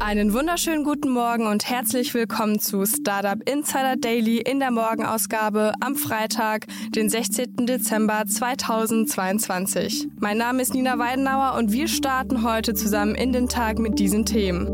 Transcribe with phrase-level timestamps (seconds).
[0.00, 5.96] Einen wunderschönen guten Morgen und herzlich willkommen zu Startup Insider Daily in der Morgenausgabe am
[5.96, 7.66] Freitag, den 16.
[7.66, 10.06] Dezember 2022.
[10.20, 14.24] Mein Name ist Nina Weidenauer und wir starten heute zusammen in den Tag mit diesen
[14.24, 14.68] Themen.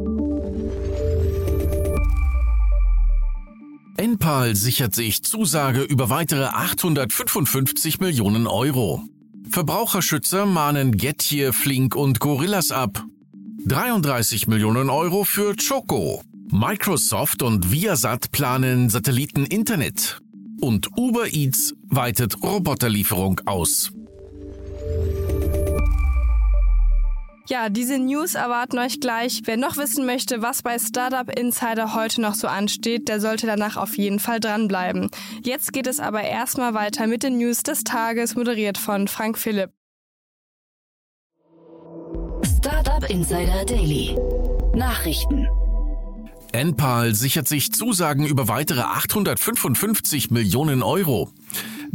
[3.97, 9.03] Enpal sichert sich Zusage über weitere 855 Millionen Euro.
[9.49, 13.05] Verbraucherschützer mahnen Gettier, Flink und Gorillas ab.
[13.67, 16.23] 33 Millionen Euro für Choco.
[16.53, 20.21] Microsoft und Viasat planen Satelliteninternet.
[20.61, 23.91] Und Uber Eats weitet Roboterlieferung aus.
[27.49, 29.41] Ja, diese News erwarten euch gleich.
[29.45, 33.79] Wer noch wissen möchte, was bei Startup Insider heute noch so ansteht, der sollte danach
[33.79, 35.11] auf jeden Fall dranbleiben.
[35.43, 39.71] Jetzt geht es aber erstmal weiter mit den News des Tages, moderiert von Frank Philipp.
[42.95, 44.17] Startup Insider Daily.
[44.73, 45.49] Nachrichten.
[46.53, 51.33] Enpal sichert sich Zusagen über weitere 855 Millionen Euro.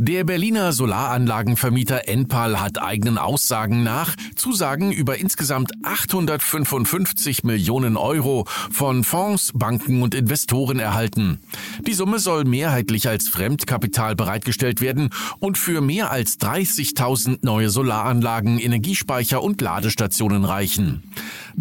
[0.02, 9.04] Der Berliner Solaranlagenvermieter Enpal hat eigenen Aussagen nach Zusagen über insgesamt 855 Millionen Euro von
[9.04, 11.40] Fonds, Banken und Investoren erhalten.
[11.86, 15.10] Die Summe soll mehrheitlich als Fremdkapital bereitgestellt werden
[15.42, 21.04] und für mehr als 30.000 neue Solaranlagen, Energiespeicher und Ladestationen reichen.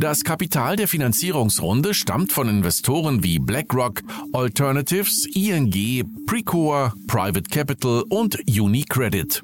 [0.00, 5.72] Das Kapital der Finanzierungsrunde stammt von Investoren wie BlackRock, Alternatives, ING,
[6.24, 9.42] Precore, Private Capital und UniCredit.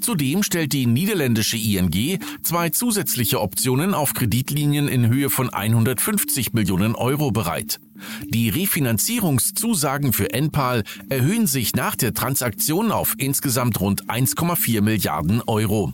[0.00, 6.96] Zudem stellt die niederländische ING zwei zusätzliche Optionen auf Kreditlinien in Höhe von 150 Millionen
[6.96, 7.78] Euro bereit.
[8.24, 15.92] Die Refinanzierungszusagen für Enpal erhöhen sich nach der Transaktion auf insgesamt rund 1,4 Milliarden Euro.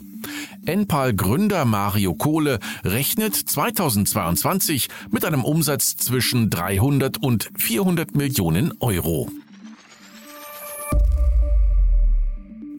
[0.66, 9.30] Enpal-Gründer Mario Kohle rechnet 2022 mit einem Umsatz zwischen 300 und 400 Millionen Euro.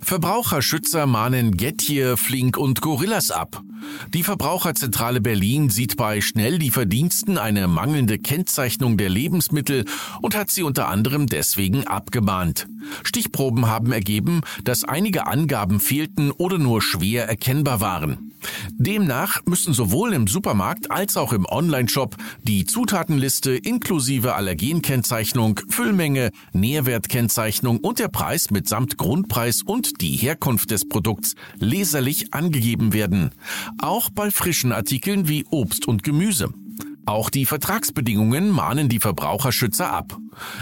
[0.02, 3.62] Verbraucherschützer mahnen Gettier, Flink und Gorillas ab.
[4.14, 9.86] Die Verbraucherzentrale Berlin sieht bei Schnelllieferdiensten eine mangelnde Kennzeichnung der Lebensmittel
[10.22, 12.68] und hat sie unter anderem deswegen abgemahnt.
[13.04, 18.29] Stichproben haben ergeben, dass einige Angaben fehlten oder nur schwer erkennbar waren.
[18.78, 27.80] Demnach müssen sowohl im Supermarkt als auch im Onlineshop die Zutatenliste inklusive Allergenkennzeichnung, Füllmenge, Nährwertkennzeichnung
[27.80, 33.32] und der Preis mitsamt Grundpreis und die Herkunft des Produkts leserlich angegeben werden.
[33.80, 36.54] Auch bei frischen Artikeln wie Obst und Gemüse.
[37.10, 40.16] Auch die Vertragsbedingungen mahnen die Verbraucherschützer ab.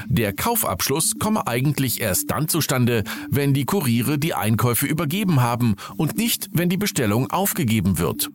[0.06, 6.16] Der Kaufabschluss komme eigentlich erst dann zustande, wenn die Kuriere die Einkäufe übergeben haben und
[6.16, 8.30] nicht, wenn die Bestellung aufgegeben wird.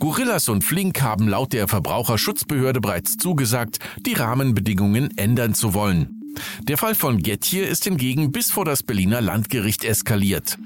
[0.00, 6.34] Gorillas und Flink haben laut der Verbraucherschutzbehörde bereits zugesagt, die Rahmenbedingungen ändern zu wollen.
[6.64, 10.58] Der Fall von Gettier ist hingegen bis vor das Berliner Landgericht eskaliert.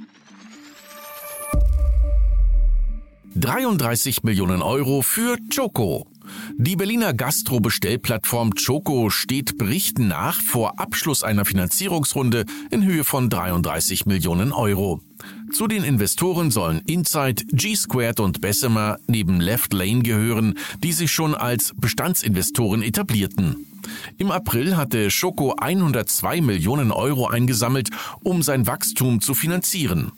[3.35, 6.07] 33 Millionen Euro für Choco.
[6.57, 14.07] Die Berliner Gastro-Bestellplattform Choco steht Berichten nach vor Abschluss einer Finanzierungsrunde in Höhe von 33
[14.07, 15.01] Millionen Euro.
[15.53, 21.35] Zu den Investoren sollen Insight, G-Squared und Bessemer neben Left Lane gehören, die sich schon
[21.35, 23.67] als Bestandsinvestoren etablierten.
[24.19, 27.91] Im April hatte Choco 102 Millionen Euro eingesammelt,
[28.23, 30.13] um sein Wachstum zu finanzieren.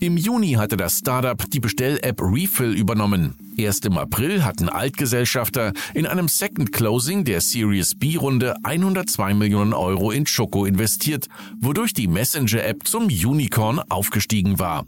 [0.00, 3.34] Im Juni hatte das Startup die Bestell-App Refill übernommen.
[3.56, 10.10] Erst im April hatten Altgesellschafter in einem Second Closing der Series B-Runde 102 Millionen Euro
[10.10, 11.28] in Choco investiert,
[11.60, 14.84] wodurch die Messenger-App zum Unicorn aufgestiegen war.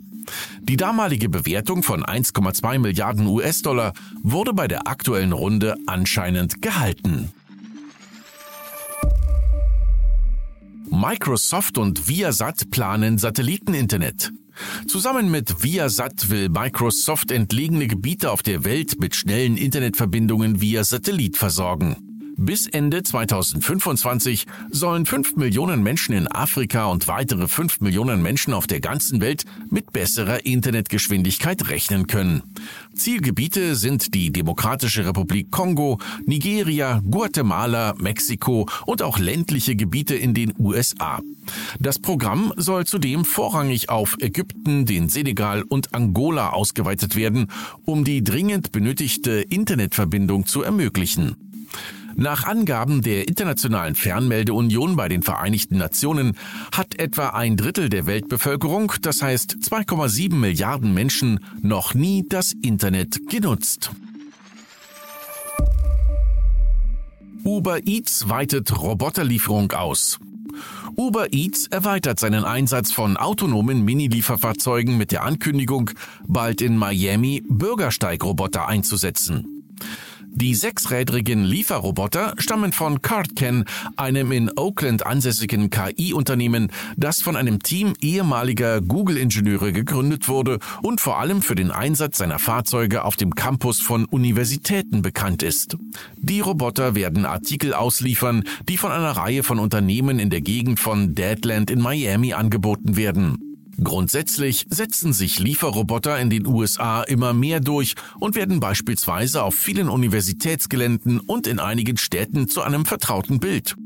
[0.61, 3.93] Die damalige Bewertung von 1,2 Milliarden US-Dollar
[4.23, 7.33] wurde bei der aktuellen Runde anscheinend gehalten.
[11.01, 14.33] Microsoft und Viasat planen Satelliteninternet.
[14.89, 21.37] Zusammen mit Viasat will Microsoft entlegene Gebiete auf der Welt mit schnellen Internetverbindungen via Satellit
[21.37, 22.08] versorgen.
[22.41, 28.69] Bis Ende 2025 sollen 5 Millionen Menschen in Afrika und weitere 5 Millionen Menschen auf
[28.69, 32.45] der ganzen Welt mit besserer Internetgeschwindigkeit rechnen können.
[32.95, 40.55] Zielgebiete sind die Demokratische Republik Kongo, Nigeria, Guatemala, Mexiko und auch ländliche Gebiete in den
[40.61, 41.21] USA.
[41.81, 47.51] Das Programm soll zudem vorrangig auf Ägypten, den Senegal und Angola ausgeweitet werden,
[47.85, 51.48] um die dringend benötigte Internetverbindung zu ermöglichen.
[52.21, 56.37] Nach Angaben der Internationalen Fernmeldeunion bei den Vereinigten Nationen
[56.73, 63.29] hat etwa ein Drittel der Weltbevölkerung, das heißt 2,7 Milliarden Menschen, noch nie das Internet
[63.31, 63.93] genutzt.
[67.45, 70.19] Uber Eats weitet Roboterlieferung aus.
[70.97, 75.93] Uber Eats erweitert seinen Einsatz von autonomen Mini-Lieferfahrzeugen mit der Ankündigung,
[76.27, 79.58] bald in Miami Bürgersteigroboter einzusetzen.
[80.41, 83.65] Die sechsrädrigen Lieferroboter stammen von CardCan,
[83.97, 91.19] einem in Oakland ansässigen KI-Unternehmen, das von einem Team ehemaliger Google-Ingenieure gegründet wurde und vor
[91.19, 95.77] allem für den Einsatz seiner Fahrzeuge auf dem Campus von Universitäten bekannt ist.
[96.17, 101.17] Die Roboter werden Artikel ausliefern, die von einer Reihe von Unternehmen in der Gegend von
[101.17, 103.48] Deadland in Miami angeboten werden.
[103.83, 109.89] Grundsätzlich setzen sich Lieferroboter in den USA immer mehr durch und werden beispielsweise auf vielen
[109.89, 113.77] Universitätsgeländen und in einigen Städten zu einem vertrauten Bild.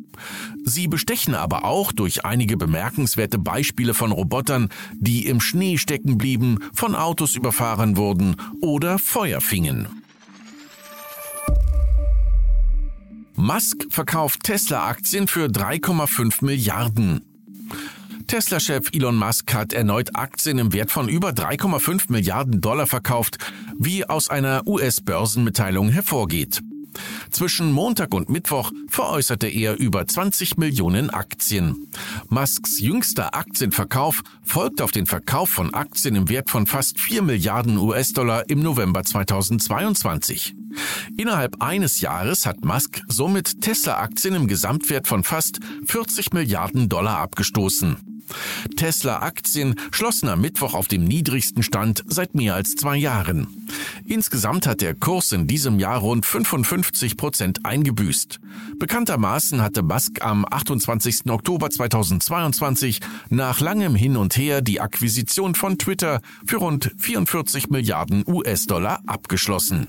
[0.65, 6.59] Sie bestechen aber auch durch einige bemerkenswerte Beispiele von Robotern, die im Schnee stecken blieben,
[6.73, 9.89] von Autos überfahren wurden oder Feuer fingen.
[13.35, 17.23] Musk verkauft Tesla-Aktien für 3,5 Milliarden.
[18.27, 23.39] Tesla-Chef Elon Musk hat erneut Aktien im Wert von über 3,5 Milliarden Dollar verkauft,
[23.79, 26.63] wie aus einer US-Börsenmitteilung hervorgeht.
[27.31, 31.89] Zwischen Montag und Mittwoch veräußerte er über 20 Millionen Aktien.
[32.29, 37.79] Musks jüngster Aktienverkauf folgt auf den Verkauf von Aktien im Wert von fast 4 Milliarden
[37.79, 40.55] US-Dollar im November 2022.
[41.17, 48.12] Innerhalb eines Jahres hat Musk somit Tesla-Aktien im Gesamtwert von fast 40 Milliarden Dollar abgestoßen.
[48.77, 53.69] Tesla-Aktien schlossen am Mittwoch auf dem niedrigsten Stand seit mehr als zwei Jahren.
[54.07, 58.41] Insgesamt hat der Kurs in diesem Jahr rund 55 Prozent eingebüßt.
[58.79, 61.31] Bekanntermaßen hatte Musk am 28.
[61.31, 68.25] Oktober 2022 nach langem Hin und Her die Akquisition von Twitter für rund 44 Milliarden
[68.27, 69.89] US-Dollar abgeschlossen.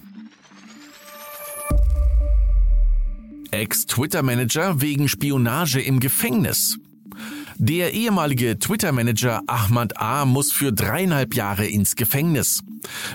[3.51, 6.79] Ex-Twitter-Manager wegen Spionage im Gefängnis.
[7.57, 10.25] Der ehemalige Twitter-Manager Ahmad A.
[10.25, 12.63] muss für dreieinhalb Jahre ins Gefängnis.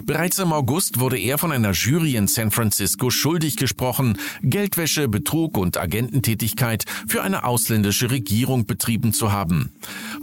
[0.04, 5.58] Bereits im August wurde er von einer Jury in San Francisco schuldig gesprochen, Geldwäsche, Betrug
[5.58, 9.72] und Agententätigkeit für eine ausländische Regierung betrieben zu haben.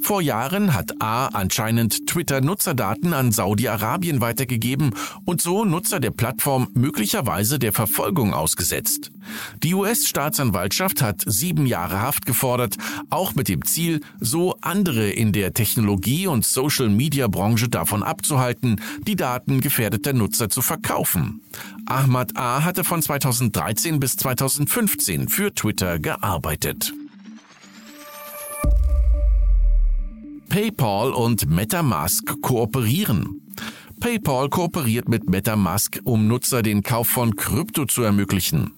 [0.01, 4.91] Vor Jahren hat A anscheinend Twitter-Nutzerdaten an Saudi-Arabien weitergegeben
[5.25, 9.11] und so Nutzer der Plattform möglicherweise der Verfolgung ausgesetzt.
[9.63, 12.75] Die US-Staatsanwaltschaft hat sieben Jahre Haft gefordert,
[13.09, 19.61] auch mit dem Ziel, so andere in der Technologie- und Social-Media-Branche davon abzuhalten, die Daten
[19.61, 21.41] gefährdeter Nutzer zu verkaufen.
[21.85, 22.63] Ahmad A.
[22.63, 26.93] hatte von 2013 bis 2015 für Twitter gearbeitet.
[30.49, 33.44] PayPal und MetaMask kooperieren.
[34.05, 38.75] PayPal kooperiert mit MetaMask, um Nutzer den Kauf von Krypto zu ermöglichen.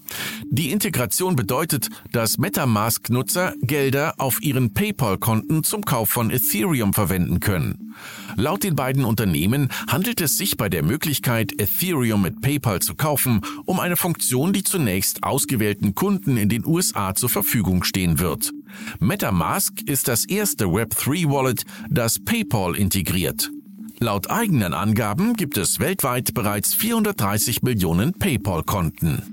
[0.50, 7.94] Die Integration bedeutet, dass MetaMask-Nutzer Gelder auf ihren PayPal-Konten zum Kauf von Ethereum verwenden können.
[8.38, 13.42] Laut den beiden Unternehmen handelt es sich bei der Möglichkeit, Ethereum mit PayPal zu kaufen,
[13.66, 18.54] um eine Funktion, die zunächst ausgewählten Kunden in den USA zur Verfügung stehen wird.
[19.02, 23.52] MetaMask ist das erste Web3-Wallet, das PayPal integriert.
[24.00, 29.24] Laut eigenen Angaben gibt es weltweit bereits 430 Millionen PayPal-Konten.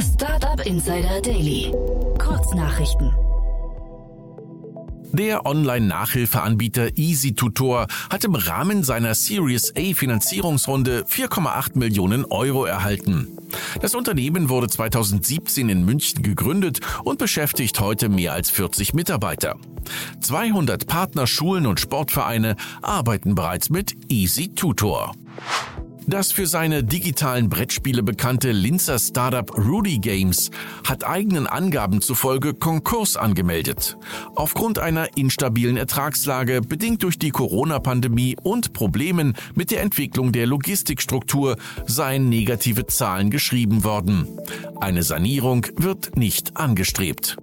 [0.00, 1.72] Startup Insider Daily.
[2.18, 3.12] Kurznachrichten.
[5.14, 13.28] Der Online-Nachhilfeanbieter EasyTutor hat im Rahmen seiner Series A Finanzierungsrunde 4,8 Millionen Euro erhalten.
[13.80, 19.54] Das Unternehmen wurde 2017 in München gegründet und beschäftigt heute mehr als 40 Mitarbeiter.
[20.20, 25.12] 200 Partnerschulen und Sportvereine arbeiten bereits mit EasyTutor.
[26.06, 30.50] Das für seine digitalen Brettspiele bekannte Linzer Startup Rudy Games
[30.86, 33.96] hat eigenen Angaben zufolge Konkurs angemeldet.
[34.34, 41.56] Aufgrund einer instabilen Ertragslage, bedingt durch die Corona-Pandemie und Problemen mit der Entwicklung der Logistikstruktur,
[41.86, 44.28] seien negative Zahlen geschrieben worden.
[44.80, 47.38] Eine Sanierung wird nicht angestrebt.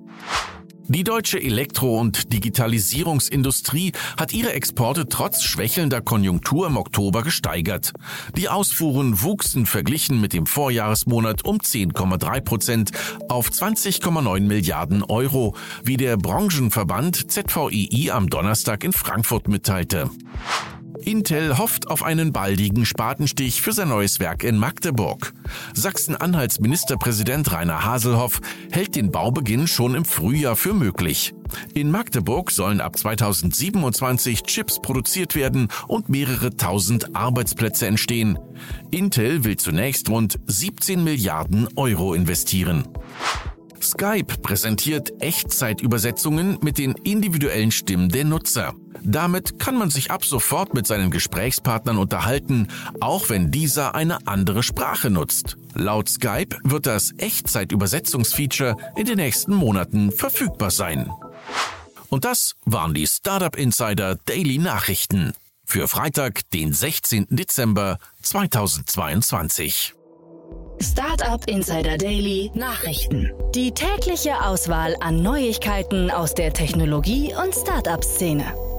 [0.94, 7.94] Die deutsche Elektro- und Digitalisierungsindustrie hat ihre Exporte trotz schwächelnder Konjunktur im Oktober gesteigert.
[8.36, 12.92] Die Ausfuhren wuchsen verglichen mit dem Vorjahresmonat um 10,3 Prozent
[13.30, 20.10] auf 20,9 Milliarden Euro, wie der Branchenverband ZVII am Donnerstag in Frankfurt mitteilte.
[21.06, 25.34] Intel hofft auf einen baldigen Spatenstich für sein neues Werk in Magdeburg.
[25.74, 28.42] Sachsen-Anhalts Ministerpräsident Rainer Haselhoff
[28.72, 31.34] hält den Baubeginn schon im Frühjahr für möglich.
[31.74, 38.38] In Magdeburg sollen ab 2027 Chips produziert werden und mehrere tausend Arbeitsplätze entstehen.
[38.92, 42.88] Intel will zunächst rund 17 Milliarden Euro investieren.
[43.82, 48.74] Skype präsentiert Echtzeitübersetzungen mit den individuellen Stimmen der Nutzer.
[49.04, 52.68] Damit kann man sich ab sofort mit seinen Gesprächspartnern unterhalten,
[53.00, 55.58] auch wenn dieser eine andere Sprache nutzt.
[55.74, 61.12] Laut Skype wird das Echtzeitübersetzungsfeature in den nächsten Monaten verfügbar sein.
[62.10, 65.34] Und das waren die Startup Insider Daily Nachrichten
[65.66, 67.28] für Freitag, den 16.
[67.30, 69.94] Dezember 2022.
[70.82, 73.32] Startup Insider Daily Nachrichten.
[73.56, 78.71] Die tägliche Auswahl an Neuigkeiten aus der Technologie- und Startup-Szene.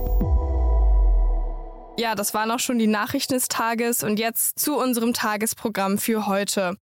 [1.99, 6.27] Ja, das waren auch schon die Nachrichten des Tages und jetzt zu unserem Tagesprogramm für
[6.27, 6.77] heute.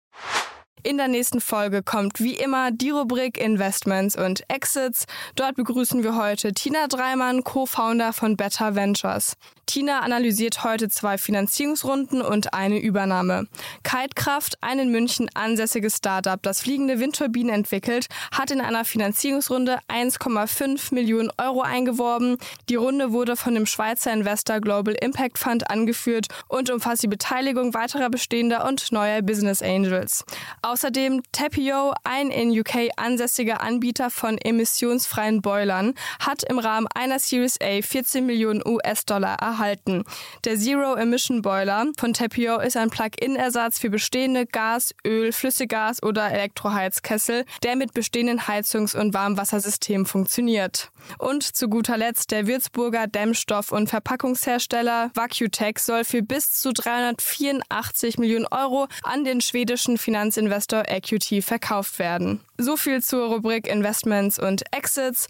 [0.83, 5.05] In der nächsten Folge kommt wie immer die Rubrik Investments und Exits.
[5.35, 9.37] Dort begrüßen wir heute Tina Dreimann, Co-Founder von Better Ventures.
[9.67, 13.47] Tina analysiert heute zwei Finanzierungsrunden und eine Übernahme.
[13.83, 20.93] Kitekraft, ein in München ansässiges Startup, das fliegende Windturbinen entwickelt, hat in einer Finanzierungsrunde 1,5
[20.93, 22.37] Millionen Euro eingeworben.
[22.69, 27.73] Die Runde wurde von dem Schweizer Investor Global Impact Fund angeführt und umfasst die Beteiligung
[27.73, 30.23] weiterer bestehender und neuer Business Angels.
[30.61, 37.59] Außerdem Tapio, ein in UK ansässiger Anbieter von emissionsfreien Boilern, hat im Rahmen einer Series
[37.61, 40.03] A 14 Millionen US-Dollar erhalten erhalten.
[40.45, 46.31] Der Zero Emission Boiler von Tapio ist ein Plug-in-Ersatz für bestehende Gas-, Öl-, Flüssiggas- oder
[46.31, 50.91] Elektroheizkessel, der mit bestehenden Heizungs- und Warmwassersystemen funktioniert.
[51.17, 58.17] Und zu guter Letzt der Würzburger Dämmstoff- und Verpackungshersteller Vacutech soll für bis zu 384
[58.19, 62.41] Millionen Euro an den schwedischen Finanzinvestor Equity verkauft werden.
[62.57, 65.27] So viel zur Rubrik Investments und Exits.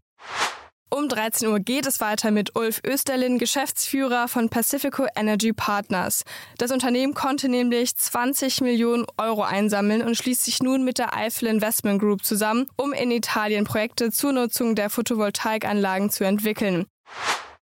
[0.89, 6.23] Um 13 Uhr geht es weiter mit Ulf Österlin, Geschäftsführer von Pacifico Energy Partners.
[6.57, 11.49] Das Unternehmen konnte nämlich 20 Millionen Euro einsammeln und schließt sich nun mit der Eifel
[11.49, 16.85] Investment Group zusammen, um in Italien Projekte zur Nutzung der Photovoltaikanlagen zu entwickeln.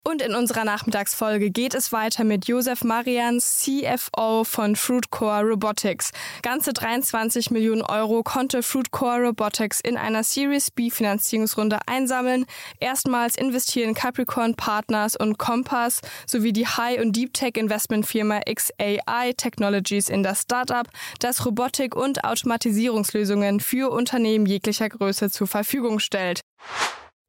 [0.07, 6.11] Und in unserer Nachmittagsfolge geht es weiter mit Josef Marians, CFO von Fruitcore Robotics.
[6.43, 12.45] Ganze 23 Millionen Euro konnte Fruitcore Robotics in einer Series B Finanzierungsrunde einsammeln.
[12.79, 20.09] Erstmals investieren Capricorn Partners und Compass sowie die High- und Deep Tech Investmentfirma XAI Technologies
[20.09, 26.41] in das Startup, das Robotik- und Automatisierungslösungen für Unternehmen jeglicher Größe zur Verfügung stellt.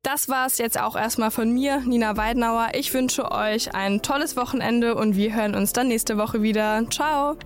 [0.06, 2.68] Das war es jetzt auch erstmal von mir, Nina Weidenauer.
[2.74, 6.88] Ich wünsche euch ein tolles Wochenende und wir hören uns dann nächste Woche wieder.
[6.88, 7.36] Ciao!